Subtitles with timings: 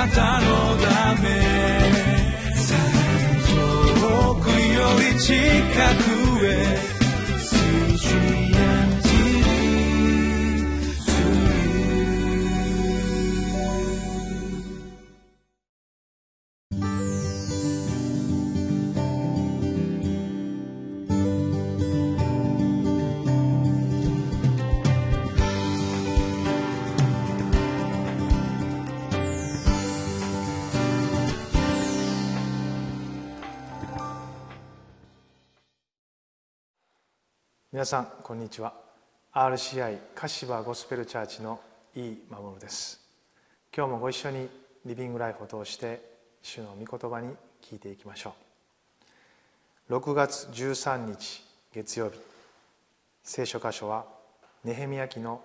[0.00, 1.28] なたのため。
[4.00, 5.34] 遠くより近
[6.04, 6.09] く。
[37.72, 38.74] 皆さんこんにちは。
[39.32, 41.60] RCI 柏ゴスペルチャーチの
[41.94, 43.00] 井伊守です。
[43.72, 44.48] 今日もご一緒に
[44.84, 46.02] リビングライフを通して
[46.42, 47.28] 主の御言葉に
[47.62, 48.34] 聞いていきましょ
[49.88, 49.94] う。
[49.94, 52.18] 6月13日月曜日。
[53.22, 54.04] 聖書箇所は
[54.64, 55.40] ネヘミヤ記の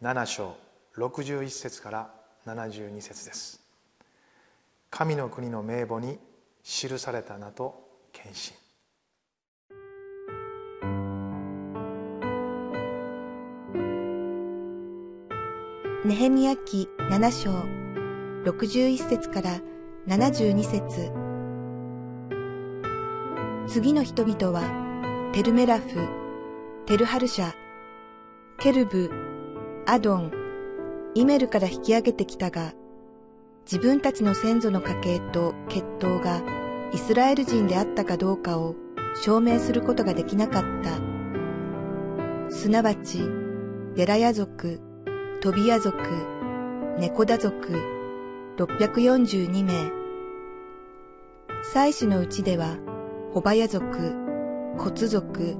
[0.00, 0.56] 7章
[0.96, 2.10] 61節から
[2.46, 3.60] 72節です。
[4.90, 6.20] 神の国の名簿に
[6.62, 8.63] 記された名と献身。
[16.04, 17.50] ネヘミヤ記7章
[18.44, 19.58] 61節から
[20.06, 21.10] 72節
[23.66, 25.86] 次の人々はテルメラフ、
[26.84, 27.54] テルハルシャ、
[28.58, 29.10] ケルブ、
[29.86, 30.30] アドン、
[31.14, 32.74] イメルから引き上げてきたが、
[33.64, 36.42] 自分たちの先祖の家系と血統が
[36.92, 38.74] イスラエル人であったかどうかを
[39.22, 41.00] 証明することができなかった。
[42.54, 43.22] すなわち、
[43.94, 44.82] デラヤ族、
[45.44, 45.98] トビア族、
[46.98, 47.54] ネコダ族、
[48.56, 49.92] 642名。
[51.62, 52.78] 祭司のうちでは、
[53.34, 54.14] ホバヤ族、
[54.78, 55.58] コツ族、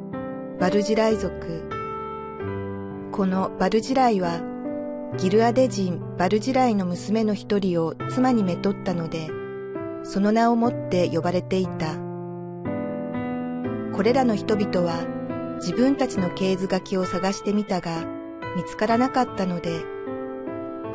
[0.59, 1.69] バルジライ族。
[3.13, 4.41] このバルジライは、
[5.19, 9.29] ギルアデ人バルジライの娘の一人を妻にめとったので、
[10.03, 11.95] その名をもって呼ばれていた。
[13.95, 15.05] これらの人々は
[15.57, 18.14] 自分たちの系図書きを探してみたが、
[18.57, 19.85] 見つからなかったので、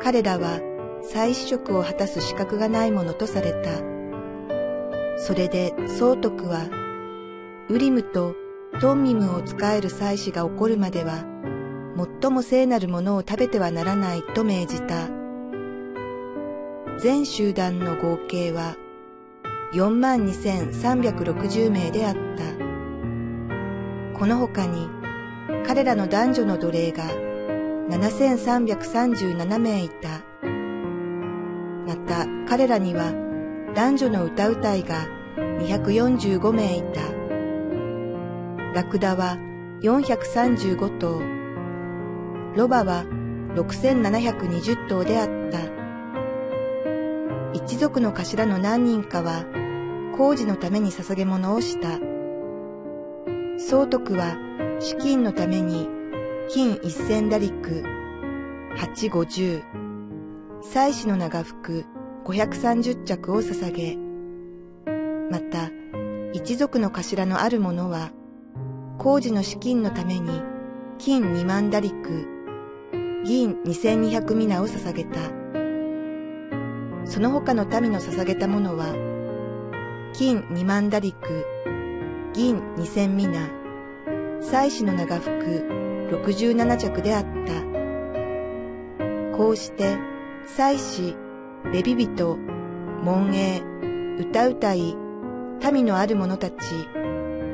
[0.00, 0.60] 彼らは
[1.02, 3.70] 再試食を果たす資格がないものとされた。
[5.18, 6.68] それで総督は、
[7.68, 8.34] ウリムと
[8.80, 11.24] トンミムを使える祭司が起こるまでは、
[12.20, 15.08] 最も聖なるものを食べてはならないと命じた。
[16.98, 18.76] 全集団の合計は
[19.74, 22.20] 42,360名であった。
[24.18, 24.88] この他に
[25.66, 27.04] 彼らの男女の奴隷が
[27.90, 30.22] 7337名いた。
[31.86, 33.12] また彼らには
[33.74, 37.00] 男女の歌うたいが245名いた。
[38.74, 39.36] ラクダは
[39.82, 41.20] 435頭、
[42.56, 43.04] ロバは
[43.56, 45.58] 6720頭であった。
[47.52, 49.44] 一族の頭の何人かは
[50.16, 51.98] 工事のために捧げ物をした。
[53.58, 54.36] 総督は
[54.78, 55.88] 資金のために
[56.52, 57.84] 金一千打陸、
[58.76, 59.62] 八五十、
[60.60, 61.84] 祭祀の長服
[62.24, 63.96] 五百三十着を捧げ、
[65.30, 65.70] また、
[66.32, 68.10] 一族の頭のある者は、
[68.98, 70.42] 工事の資金のために、
[70.98, 72.26] 金二万打陸、
[73.24, 75.20] 銀二千二百皆を捧げた。
[77.04, 78.86] その他の民の捧げたものは、
[80.14, 81.14] 金二万打陸、
[82.32, 83.48] 銀二千皆、
[84.40, 85.79] 祭祀の長服
[86.10, 87.52] 67着であった。
[89.36, 89.96] こうして、
[90.46, 91.16] 祭司、
[91.72, 92.36] レビ人、
[93.02, 93.62] 門営、
[94.18, 94.96] 歌うたい、
[95.72, 96.54] 民のある者たち、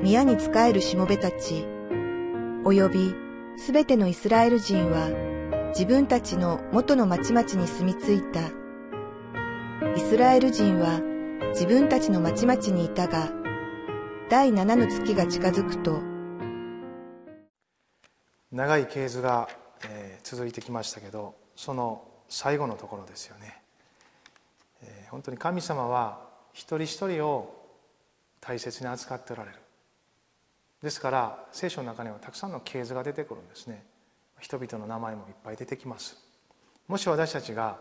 [0.03, 1.66] 宮に仕えるしもべたち、
[2.65, 3.15] 及び
[3.59, 5.09] すべてのイスラエル人は
[5.69, 8.41] 自分たちの元の町々に住み着いた。
[9.97, 11.00] イスラエル人は
[11.50, 13.31] 自分たちの町々にいたが、
[14.28, 16.00] 第七の月が近づくと、
[18.56, 19.49] 長い系図が、
[19.84, 23.61] えー、続いてきましたけどその最後のところですよね、
[24.83, 26.21] えー、本当に神様は
[26.54, 27.54] 一人一人を
[28.41, 29.57] 大切に扱っておられる。
[30.83, 33.84] ですから聖書の中にはたくさんの系図が出てくるんですね。
[34.41, 36.16] 人々の名前もいっぱい出てきます。
[36.89, 37.78] もし私たちが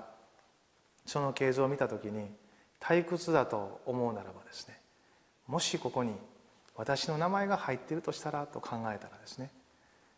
[1.06, 2.28] その系図を見た時に
[2.82, 4.80] 退屈だと思うならばですね
[5.48, 6.14] もしここに
[6.76, 9.52] 私の名前が入っているとしたらと考えたらですね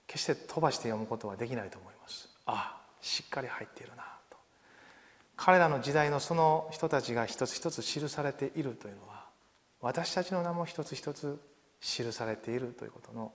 [0.07, 2.29] 決して飛ばして読むことはできないと思います。
[2.45, 4.37] ああしっかり入っているなと。
[5.35, 9.25] 彼らの時代のその人たちが一つ一つ記されているというのは
[9.81, 11.39] 私たちの名も一つ一つ
[11.81, 13.31] 記されているということの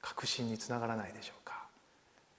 [0.00, 1.66] 確信につながらないでしょうか。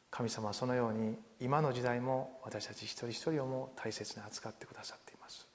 [0.10, 5.48] 神様はそのように今の時代も私たち一人一人をも大切に扱ってくださっています。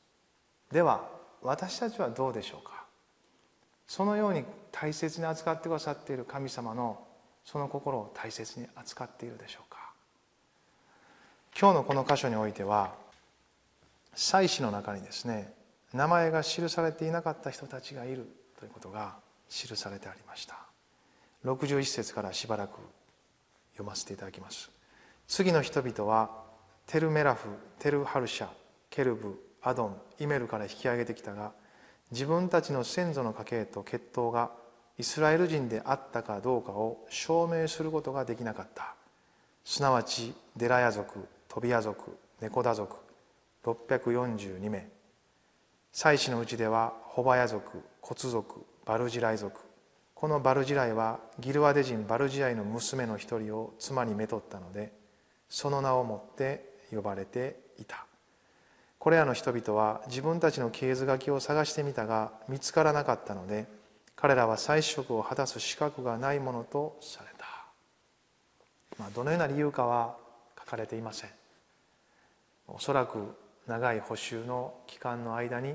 [0.70, 1.08] では
[1.42, 2.84] 私たちはどうでしょうか。
[3.86, 7.06] そのように大切に扱ってくださっている神様の
[7.44, 9.92] その心を大切に扱っているでしょうか。
[11.58, 12.94] 今日のこの箇所においては
[14.14, 15.52] 祭司の中にですね
[15.92, 18.26] 名前が記されていなかった人たちがいる
[18.58, 19.16] ということが
[19.50, 20.56] 記されてありました。
[21.44, 22.78] 61節からしばらく
[23.72, 24.70] 読ませていただきます。
[25.28, 26.30] 次の人々は
[26.86, 27.48] テルメラフ
[27.78, 28.48] テルハルシャ
[28.90, 31.52] ケルブアドンイメルから引き上げてきたが
[32.10, 34.50] 自分たちの先祖の家系と血統が
[35.02, 38.94] イスラエル人であったかどうかを証明することができなかった。
[39.64, 42.98] すなわちデラヤ族トビア族ネコダ族
[43.64, 44.86] 642名。
[45.90, 49.58] 祭司のうちではホバヤ族コツ族バルジライ族。
[50.14, 54.92] このバルジライはギルアデ人バルジアイの娘の一人を妻にめとったので
[55.48, 58.06] その名をもって呼ばれていた。
[59.00, 63.81] これらの人々は自分たちの系図書きを探してみたが見つからなかったので
[64.16, 67.46] 彼らは祭司職を果たす資格がないものとされた、
[68.98, 70.16] まあ、どのような理由かは
[70.58, 71.30] 書かれていません。
[72.68, 73.36] おそらく
[73.66, 75.74] 長い補修の期間の間に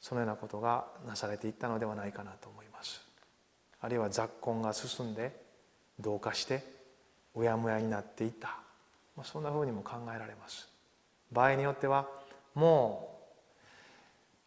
[0.00, 3.04] そのようなことがなされていったのではないかなと思います。
[3.80, 5.34] あるいは雑婚が進んで
[5.98, 6.64] 同化して
[7.34, 8.58] うやむやになっていった。
[9.16, 10.68] まあそんなふうにも考えられます。
[11.32, 12.08] 場合によっては
[12.54, 13.18] も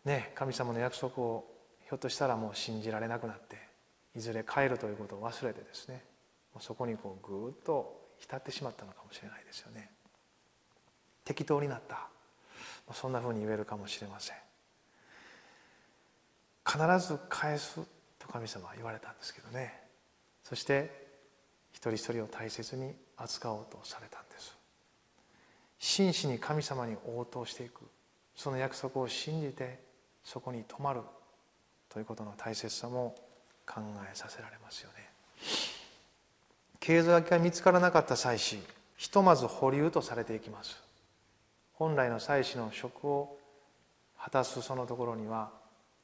[0.06, 3.58] うね神様の約束をょっとしたらもう信じられなくなって
[4.16, 6.04] いずれ帰るということを忘れてですね
[6.60, 9.90] そこにこうぐっと浸ってしまったのかもしれないですよね。
[11.26, 12.08] 適当になった。
[12.94, 14.38] そんなふうに言えるかもしれません。
[16.66, 17.82] 必ず返す
[18.20, 19.74] と神様は言われたんですけどね。
[20.44, 21.08] そして
[21.72, 24.56] 一人一人を大切に扱おうとされたんです。
[25.80, 27.82] 真摯に神様に応答していく。
[28.36, 29.80] その約束を信じて
[30.24, 31.02] そこに止まる。
[31.94, 33.16] ということの大切さも
[33.66, 33.82] 考
[34.12, 35.10] えさせられますよね。
[36.80, 38.60] 経済が見つからなかった祭司
[38.98, 40.82] ひとまず保留とされていきます。
[41.74, 43.38] 本来の祭司の職を
[44.20, 45.52] 果たすそのところには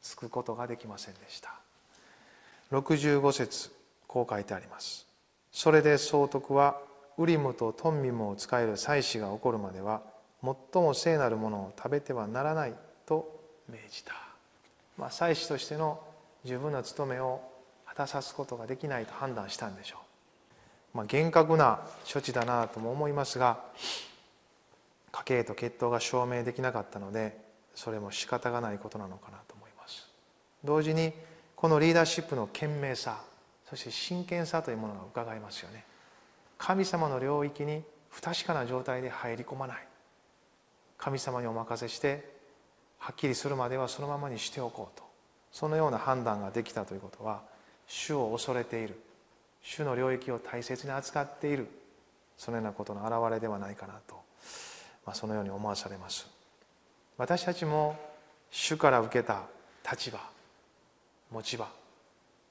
[0.02, 1.54] つくことができませんでした。
[2.72, 3.72] 65節
[4.08, 5.08] こう書いてあります。
[5.52, 6.80] それで総督は
[7.18, 10.02] ウリムとトンミムを使える祭司が起こるまでは
[10.44, 12.74] 最も聖なるものを食べてはならない
[13.06, 14.14] と命じた、
[15.00, 16.00] まあ、祭司としての
[16.44, 17.42] 十分な務めを
[17.86, 19.98] 果たさすことができないと判断したんでしょ
[20.94, 21.80] う、まあ、厳格な
[22.12, 23.64] 処置だなとも思いますが
[25.12, 27.38] 家計と血統が証明できなかったので
[27.74, 30.08] それも仕方がないことなのかなと思います。
[30.64, 31.14] 同時に
[31.56, 33.22] このリーダーシップの賢明さ
[33.70, 35.86] そして真剣さというものが伺えますよね。
[36.58, 39.88] 神様の領域に不確かな状態で入り込まない。
[40.98, 42.39] 神様にお任せして
[43.00, 45.04] はっきりするまではそのままにしておこうと。
[45.52, 47.42] そのような判断ができたということは
[47.88, 49.00] 主を恐れている。
[49.64, 51.68] 主の領域を大切に扱っている。
[52.38, 54.16] そのようなことの表れではないかなと、
[55.06, 56.28] まあ、そのように思わされます。
[57.18, 58.00] 私たちも
[58.52, 59.44] 主から受けた
[59.90, 60.20] 立場
[61.32, 61.68] 持ち場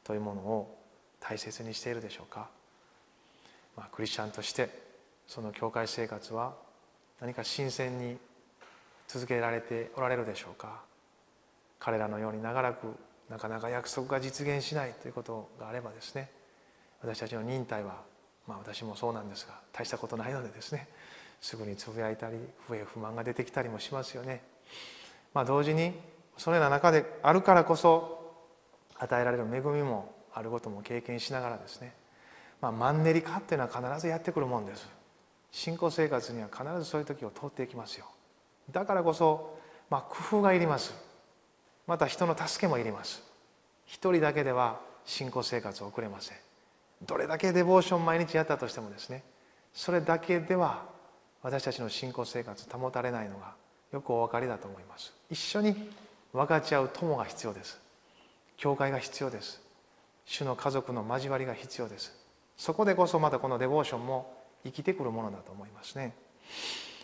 [0.04, 0.78] というものを
[1.20, 2.48] 大切にしているでしょうか、
[3.76, 4.68] まあ、クリスチャンとして
[5.26, 6.54] その教会生活は
[7.20, 8.16] 何か新鮮に
[9.08, 10.82] 続けられておられるでしょうか？
[11.80, 12.94] 彼らのように長らく
[13.28, 16.30] なかなか約束が実現しないということがあればですね。
[17.00, 18.02] 私たちの忍耐は
[18.46, 20.88] まあ私もそうなんですが大したことないのでですね。
[21.40, 24.42] すぐにつぶやいたり不平不満が出てきたりもしますよね。
[25.32, 25.92] まあ、同時に
[26.36, 28.34] そのような中であるからこそ
[28.98, 31.94] 与えられる恵みもあることも経験しながらですね、
[32.60, 34.88] まあ、マンネリ化っていうのは必ずやってくるもんです。
[35.52, 38.06] 信仰生活には必ずそういう時を通っていきますよ。
[38.70, 39.58] だからこそ、
[39.90, 40.94] まあ、工夫がいります。
[41.86, 43.22] また人の助けもいります。
[43.86, 46.38] 一人だけでは信仰生活を送れません。
[47.02, 49.22] どれだけデボーション毎日やったとしてもですね
[49.72, 50.82] それだけでは
[51.42, 53.54] 私たちの信仰生活保たれないのが
[53.92, 55.14] よくお分かりだと思います。
[55.30, 55.90] 一緒に
[56.32, 57.80] 分かち合う友が必要です。
[58.56, 59.62] 教会が必要です。
[60.26, 62.12] 主の家族の交わりが必要です。
[62.56, 64.34] そこでこそまたこのデボーションも
[64.64, 66.12] 生きてくるものだと思いますね。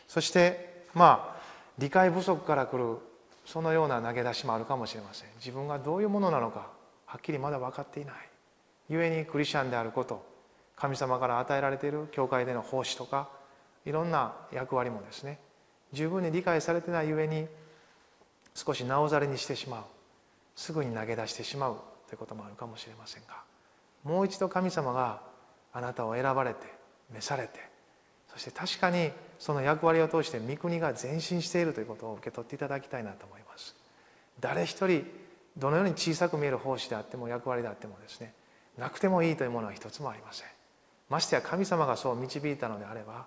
[0.09, 1.34] そしてまあ
[1.79, 2.99] 理解不足から来る
[3.45, 5.29] そのような投げ出しもあるかもしれません。
[5.37, 6.71] 自分がどういうものなのか
[7.07, 8.15] はっきりまだ分かっていない。
[8.89, 10.25] 故にクリスチャンであること
[10.77, 13.29] 神様から与えられている教会での奉仕とか
[13.85, 15.39] いろんな役割もですね
[15.93, 17.47] 十分に理解されてないゆえに
[18.55, 19.83] 少しなおざりにしてしまう。
[20.57, 21.77] すぐに投げ出してしまう
[22.07, 23.43] ということもあるかもしれませんが
[24.05, 25.21] もう一度神様が
[25.73, 26.67] あなたを選ばれて
[27.13, 27.74] 召されて
[28.35, 33.77] そして確かにその役割を通して御国が前進しているということを受け取っていただきたいなと思います。
[34.41, 35.05] 誰一人
[35.57, 38.35] どのように小さく見える奉仕であっても役割であってもですね
[38.77, 40.49] なくてもいいというものは一つもありません。
[41.09, 43.27] ましてや神様がそう導いたのであれば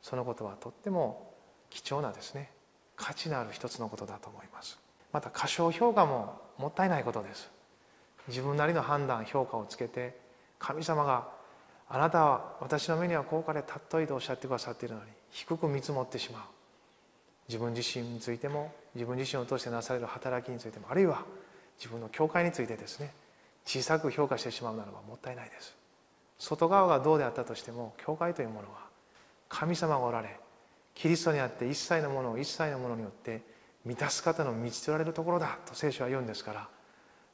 [0.00, 1.34] そのことはとっても
[1.68, 2.50] 貴重なですね
[2.96, 4.78] 価値のある一つのことだと思います。
[5.12, 7.50] また過小評価ももったいないことです。
[8.28, 10.18] 自分なりの判断評価をつけて
[10.58, 11.28] 神様が
[11.88, 16.42] あなたは私の目には高価で尊いとおっしゃってくださっているのに低く見積もってしまう。
[17.48, 21.22] 自分自身についても自分自身を通してなされる働きについてもあるいは
[21.78, 23.12] 自分の教会についてですね
[23.64, 25.76] 小さく評価してしまうならばもったいないです。
[26.38, 28.80] 外側がどうであったとしても教会というものは
[29.48, 30.38] 神様がおられ
[30.94, 33.42] キリストにあって一切のものを一切のものによって
[33.84, 36.68] 満たす方の満ち取られるところだと聖書は言うんですから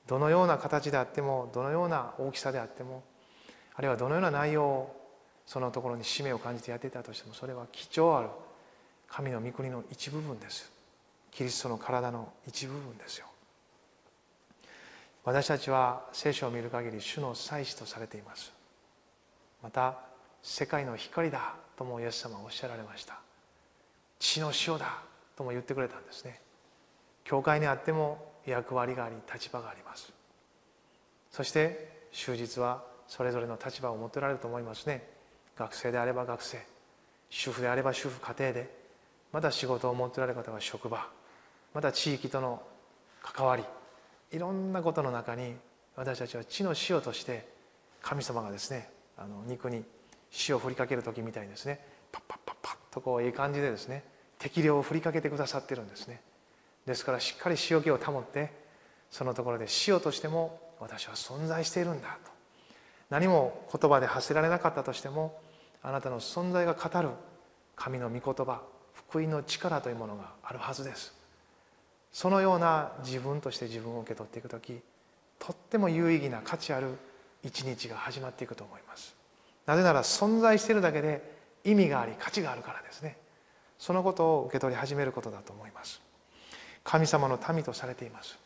[0.07, 3.03] どのような形であってもどのような大きさであっても
[3.75, 5.03] あるいはどのような内容を
[5.47, 8.29] そのところに使命を感じてやっていたとしてもそれは貴重ある
[9.09, 10.73] 神の御国の一部分です
[11.33, 13.27] キリストの体の一部分ですよ。
[15.25, 18.53] 私たちは聖書を見る限り主の祭司とされています。
[19.63, 19.99] また
[20.43, 23.21] 世界の光だともイエス様はおっしゃられました。
[24.19, 24.99] 血の塩だ
[25.37, 26.41] とも言ってくれたんですね。
[27.25, 30.13] 教会にあっても役割があり立場があります。
[31.31, 35.07] そして終日はそれぞれの立場を持っておられると思いますね。
[35.55, 36.59] 学生であれば学生
[37.29, 38.75] 主婦であれば主婦家庭で
[39.33, 41.07] また仕事を持っておられる方は職場
[41.75, 42.63] また地域との
[43.23, 43.65] 関わり
[44.31, 45.57] いろんなことの中に
[45.95, 47.47] 私たちは地の塩として
[48.01, 48.89] 神様がですね
[49.19, 49.85] あの肉に
[50.49, 51.85] 塩を振りかける時みたいにですね。
[52.13, 54.05] パッパッパッパッとこういい感じでですね
[54.39, 56.23] 適量を振りかけてくださってるんですね。
[56.87, 58.51] ですからしっかり塩気を保って
[59.11, 62.32] そのところで塩としても私は存在しているんだと。
[63.13, 65.39] 何も言葉で発せられなかったとしても
[65.83, 67.11] あなたの存在が語る
[67.77, 68.63] 神の御言葉
[68.95, 71.15] 福音の力というものがあるはずです。
[72.11, 74.81] そのような自分として自分を受け取っていく時
[75.39, 76.97] とっても有意義な価値ある
[77.43, 79.15] 一日が始まっていくと思います。
[79.67, 83.19] なぜなら存在しているだけで意味があり価値があるからですね。
[83.79, 86.01] そのことを受け取り始めることだと思います。
[86.83, 88.39] 神様の民とされています。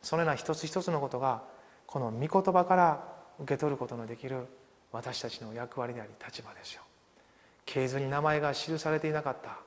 [0.00, 1.42] そのような一つ一つのことが
[1.86, 4.46] この御言葉から受け取ることのできる
[4.90, 6.82] 私たちの役割であり立場ですよ
[7.66, 9.58] 系図に名前が記されていなかった。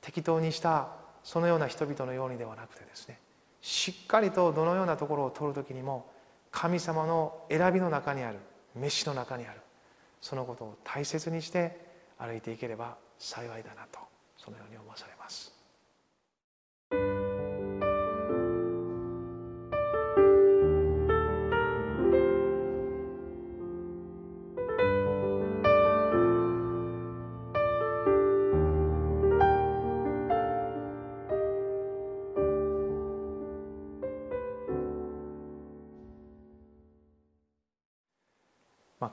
[0.00, 0.88] 適当にした
[1.22, 3.18] そのような人々のようにではなくてですね。
[3.60, 6.10] しっかりとどのようなところを通る時にも
[6.50, 8.38] 神様の選びの中にある
[8.76, 9.60] 飯の中にある。
[10.20, 11.78] そのことを大切にして
[12.18, 13.98] 歩いていければ幸いだなと
[14.38, 15.53] そのように思わされます。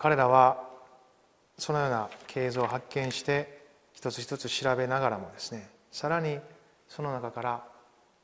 [0.02, 0.68] 彼らは
[1.60, 3.62] そのような経図を発見して
[3.94, 6.40] 一つ一つ調べながらもですねさらに
[6.88, 7.64] その中から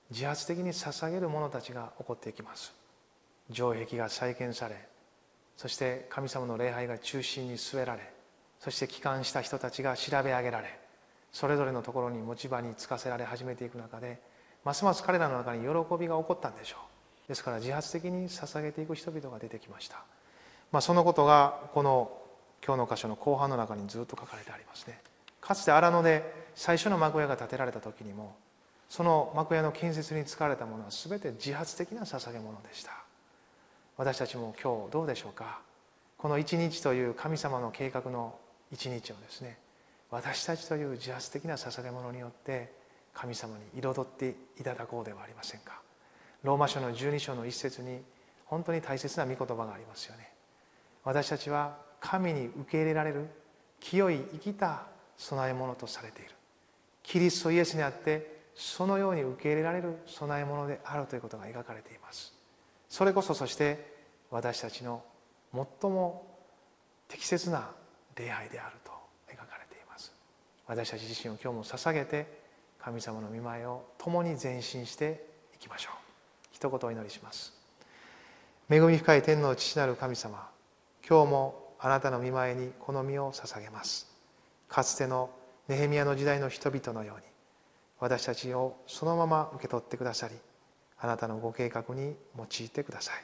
[0.10, 2.74] 自発的に捧げる者たちが起こっていきます。
[3.54, 4.88] 城壁が再建され
[5.56, 8.12] そして神様の礼拝が中心に据えられ
[8.60, 10.80] そして帰還した人たちが調べ上げられ
[11.32, 14.20] それぞれのところに持ち場につかせられ始めていく中で
[14.66, 15.68] ますます彼らの中に喜
[16.00, 16.78] びが起こったんでしょ
[17.26, 17.28] う。
[17.28, 20.04] ですから自発的に捧げていく人々が出てきました、
[20.72, 22.12] まあ、そのことがこの
[22.66, 25.00] 今日の箇所の後半の中にずっと書かれてありますね。
[25.40, 28.36] かつて荒野で最初の幕屋が建てられた時にも
[28.90, 32.92] その幕屋の建設に使われたものは全て自発的な捧げ物でした。
[33.98, 35.60] 私たちも今日どうでしょうか。
[36.18, 38.36] この一日という神様の計画の
[38.72, 39.58] 一日をですね
[40.10, 42.74] 私たちという自発的な捧げ物によって
[43.14, 45.82] 神様に彩っていただこうではありませんか。
[46.44, 48.02] ローマ書の12章の一節に
[48.46, 50.37] 本当に大切な御言葉がありますよね。
[51.08, 53.30] 私たちは神に受け入れられる
[53.80, 54.88] 清い生きた
[55.18, 56.32] 供え物とされている。
[57.02, 62.34] キリストイエスにあってそのように受け入れられる供え物であるということが描かれています。
[62.90, 63.96] それこそそして
[64.32, 65.02] 私たちの
[65.54, 66.28] 最も
[67.08, 67.70] 適切な
[68.18, 68.92] 礼拝であると
[69.30, 70.12] 描かれています。
[70.66, 72.28] 私たち自身を今日も捧げて
[72.82, 75.94] 神様の御前を共に前進していきましょう。
[76.52, 77.54] 一言お祈りします。
[78.70, 80.57] 恵み深い天の父なる神様
[81.10, 84.08] 今日もあなたの見前にこの身を捧げます。
[84.68, 85.30] かつての
[85.70, 87.24] ネヘミヤの時代の人々のように
[88.00, 90.36] 私たちをそのまま受け取ってくださり
[91.00, 93.16] あなたのご計画に用いてください。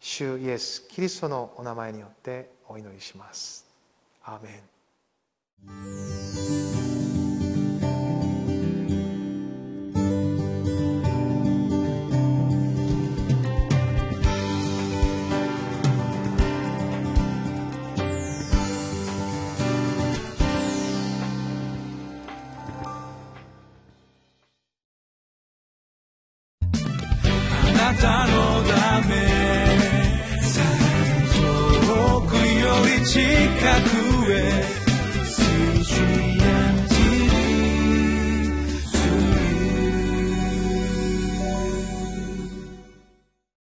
[0.00, 3.66] 主イエス・キリストのお名前によってお祈りします。
[4.22, 4.62] アーメ
[6.74, 6.77] ン。